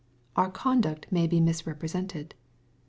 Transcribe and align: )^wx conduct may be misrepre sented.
)^wx 0.35 0.51
conduct 0.51 1.05
may 1.11 1.27
be 1.27 1.39
misrepre 1.39 1.77
sented. 1.83 2.31